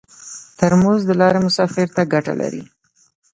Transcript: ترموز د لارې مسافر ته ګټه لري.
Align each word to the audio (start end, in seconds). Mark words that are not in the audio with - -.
ترموز 0.59 1.01
د 1.05 1.11
لارې 1.21 1.39
مسافر 1.47 1.87
ته 1.95 2.01
ګټه 2.13 2.33
لري. 2.41 2.63